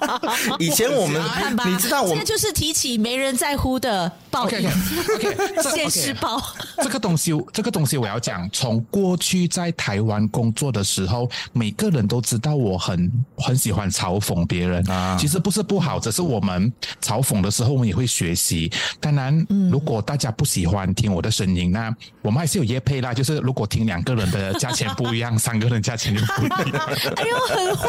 [0.59, 1.21] 以前我们
[1.65, 4.11] 你知道我们就是提起没人在乎的。
[4.43, 5.35] OK OK
[5.75, 6.41] 现世报
[6.81, 8.47] 这个东西，这个东西我要讲。
[8.51, 15.17] 从过去在台湾工作的时候，每个人都知道我很很喜欢嘲讽别人啊。
[15.19, 16.71] 其实不是不好，只是我们
[17.01, 18.71] 嘲讽的时候，我们也会学习。
[18.99, 23.13] 当然，如果大家不喜欢听我的声音，那我们还是有业配啦。
[23.13, 26.89] 就是如果听两个人的价钱不一样，三个人价钱就不一样。
[27.15, 27.87] 哎呦，很会，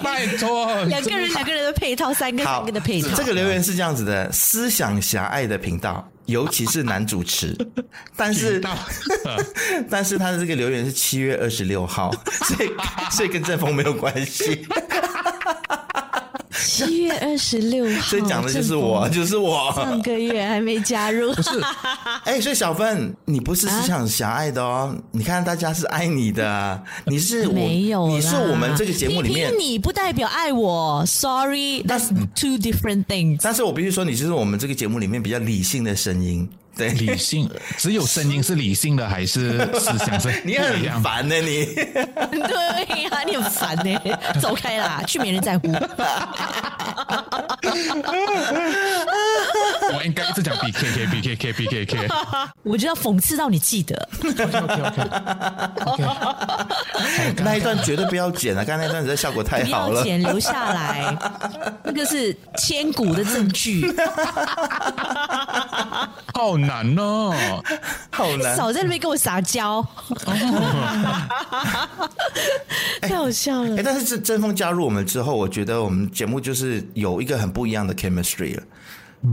[0.00, 3.08] 拜托，两个人两个人的配套，三个三个的配套。
[3.16, 4.94] 这个留言是这样子的：思想。
[5.04, 7.56] 狭隘的频道，尤其是男主持，
[8.14, 8.60] 但是，
[9.88, 12.12] 但是他的这个留言是七月二十六号，
[12.46, 12.70] 所以
[13.10, 14.66] 所以跟正风没有关系。
[16.56, 19.72] 七月二十六号，所以讲的就是我，就是我。
[19.74, 21.50] 上个月还没加入，不是？
[22.24, 24.94] 哎，所以小芬，你不是思想狭隘的哦。
[25.10, 31.04] 你看大家是爱你的，你是没有，你是我们这个节目里面，你不代表爱我。
[31.06, 33.40] Sorry，that's two different things。
[33.42, 36.48] 但是我必须说，你就是我们这个节目里面比较理性的声音。
[36.76, 37.48] 对，理性，
[37.78, 40.32] 只有声音是理性的，还是思想是？
[40.44, 41.66] 你很烦呢，你。
[41.74, 43.98] 对呀，你很烦呢，
[44.40, 45.72] 走开啦，去没人在乎。
[49.92, 52.08] 我应该一直讲 B K K B K K B K K。
[52.62, 54.08] 我就要讽刺到你记得。
[57.42, 59.92] 那一段绝对不要剪了，刚才那段实在效果太好了。
[59.92, 61.16] 不要剪，留下来，
[61.84, 63.94] 那个是千古的证据。
[66.32, 67.34] 好难哦，
[68.10, 68.56] 好难！
[68.56, 69.86] 少在那边跟我撒娇，
[73.00, 73.76] 太好笑了。
[73.76, 78.62] 哎，但是这正风加入我们之后，我觉得我们节目就是有一个很不一样的 chemistry 了。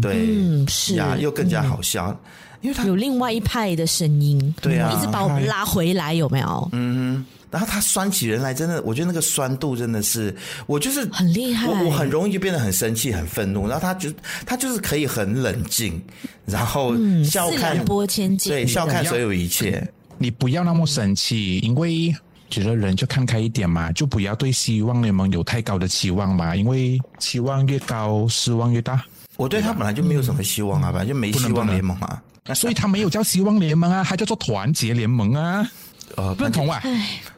[0.01, 2.17] 对，嗯，是呀，又更加好笑，
[2.61, 6.69] 因为他有另外一派的声音，对啊，一直把我们拉回来，有没有？
[6.71, 7.25] 嗯。
[7.51, 10.33] 然后他酸起人来，真的，我觉得那个酸度真的是，
[10.65, 11.67] 我就是很厉害。
[11.67, 13.67] 我我很容易就变得很生气、很愤怒。
[13.67, 14.09] 然后他就
[14.45, 16.01] 他就是可以很冷静，
[16.45, 16.95] 然后
[17.25, 19.85] 笑看波千金，对，笑看所有一切。
[20.17, 22.15] 你不要那么生气，因为
[22.49, 29.03] 觉得人就看开一点嘛，就不要对希望联盟有太高的期望嘛，因为期望越高，失望越大。
[29.35, 32.21] 我对他本来就没有什么希望啊，反正就没希望联盟啊，
[32.53, 35.69] 所以他没有叫希望联盟啊，他叫做团结联盟啊。
[36.17, 36.81] 呃，认同啊。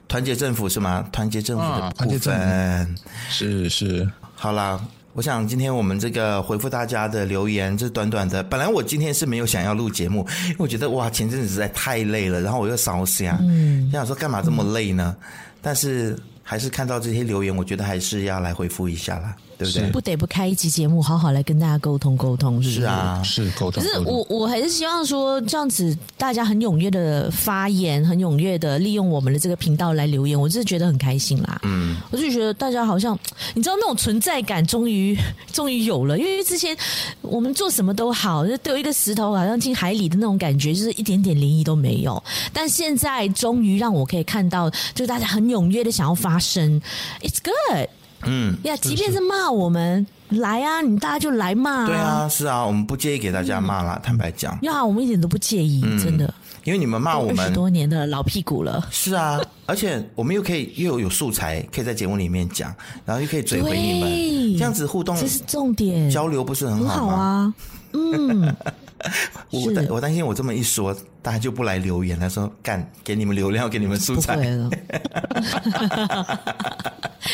[0.07, 1.07] 团结政府是吗？
[1.11, 2.87] 团结政府的部分、啊、
[3.29, 4.07] 是是。
[4.35, 4.79] 好啦，
[5.13, 8.43] 我想今天我们这个回复大家的留言，这短短的。
[8.43, 15.15] 本来我今天是没有想要录节目，因为我觉得哇，前阵子实在太累了，然后我又烧香，嗯，想说干嘛这么累呢？
[15.19, 15.29] 嗯、
[15.61, 19.35] 但是还是看到这些留言，我觉得还是要来回复一下啦。
[19.63, 19.91] 对不对？
[19.91, 22.81] 不得不开一集节目，好好来跟大家沟通沟通，是不是？
[22.81, 23.81] 是啊，是沟通。
[23.83, 31.59] 可是我我还是希望说，这样子大家很踊跃的发言，很踊跃的利用我们的这个频道来留言，我真是觉得很开心啦。
[31.63, 33.17] 嗯，我就觉得大家好像，
[33.53, 35.17] 你知道那种存在感终于
[35.53, 36.75] 终于有了，因为之前
[37.21, 42.21] 我们做什么都好，就丢一个石头好像进海里的那种感觉，就是一点点涟漪都没有。
[42.51, 46.81] 但现在终于让我可以看到，就大家很踊跃的想要发声
[47.21, 47.89] ，It's good。
[48.25, 51.85] 嗯呀，即便是骂我们，来啊，你大家就来骂。
[51.85, 54.57] 对啊，是啊，我们不介意给大家骂啦，坦白讲。
[54.61, 56.33] 呀，我们一点都不介意，真的。
[56.63, 58.87] 因为你们骂我们二十多年的老屁股了。
[58.89, 62.73] 是啊，而且我们又可以又有素材，可以在节目里面讲，
[63.05, 64.09] 然后又可以追回你们，
[64.57, 67.11] 这样子互动，这是重点，交流不是很好吗？
[67.11, 67.53] 好啊，
[67.93, 68.55] 嗯。
[69.51, 74.37] 我担我担心我这么一说，大家就不来留言了，说干给你们流量，给你们素材。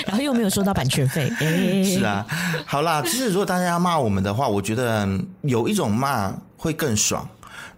[0.06, 1.32] 然后又没有收到版权费。
[1.40, 2.26] 欸、是啊，
[2.66, 5.08] 好啦，其实如果大家要骂我们的话，我觉得
[5.42, 7.28] 有一种骂会更爽，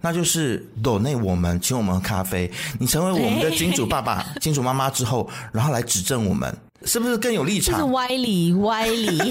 [0.00, 6.54] 那就是 donate 我们，请我们喝咖啡，你成为我们的金主爸爸、金主妈妈之后，然后来指正我们。
[6.84, 7.72] 是不是更有立场？
[7.74, 9.30] 就是歪理，歪理。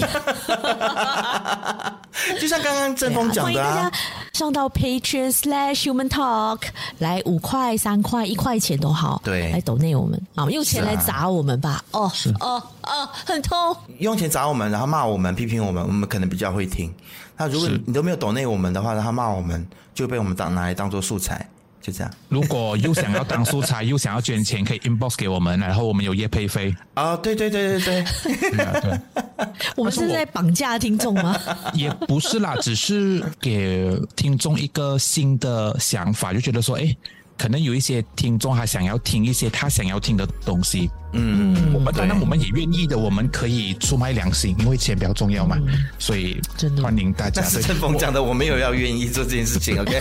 [2.40, 3.96] 就像刚刚正峰讲的啊，欢迎大家
[4.32, 6.62] 上到 Patreon slash Human Talk
[6.98, 11.82] 来五块、三块、一块钱都好，对，来抖内我们啊，用钱来砸我们吧。
[11.90, 13.76] 哦，哦，哦，很痛。
[13.98, 16.92] 用钱砸我们，然后骂我们、批评我们，我们可能比较会听。
[17.36, 21.48] 那如果你都没有抖内我们的话，然后骂我们，就被我们当拿来当做素材。
[21.82, 22.10] 就这样。
[22.28, 26.74] 如果又想要当素材，又想要捐钱，可以 inbox 给我们，然后我们有叶配费。
[26.94, 29.00] 啊，对对对对对，对。
[29.76, 31.38] 我们是在绑架听众吗？
[31.74, 36.96] 也不是啦，只是给听众一个新的想法，就觉得说，哎。
[37.36, 47.42] 可能有一些听众还想要听一些他想要听的东西，嗯，我们当然我们也愿意的，我们可以出卖良心，因为钱比较重要嘛，嗯、所以真的欢迎大家。
[47.42, 50.00] 但是陈峰讲的，我没有要愿意做这件事情，OK？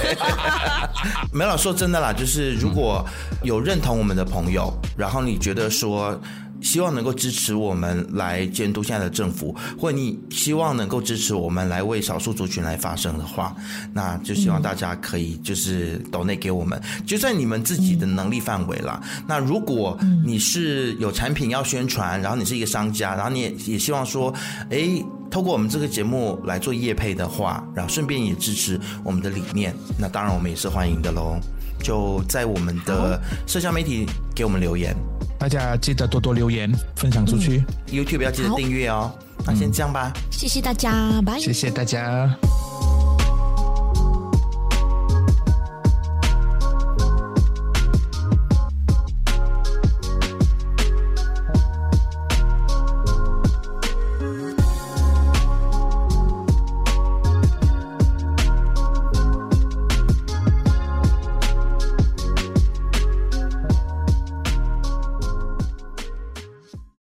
[1.34, 3.06] 没有说真的啦，就是如果
[3.44, 6.20] 有认同我们的朋友，然后你觉得说。
[6.62, 13.56] 希望能够支持我们来监督现在的政府，或者你希望能够支持我们来为少数族群来发声的话，
[13.94, 19.02] 那就希望大家可以就是抖内给我们，就在你们自己的能力范围啦。
[19.28, 24.34] 那如果你是有产品要宣传，然后你是一个商家，然后你也也希望说，
[24.70, 31.40] 诶，透过我们这个节目来做业配的话，然后顺便也支持我们的理念，那当然我们也是欢迎的喽。
[31.82, 34.96] 就在我们的社交媒体给我们留言。
[35.38, 37.64] 大家记得多多留言，分享出去。
[37.88, 39.12] YouTube 要记得订阅哦。
[39.46, 41.40] 那先这样吧，谢谢大家，拜。
[41.40, 42.30] 谢谢大家。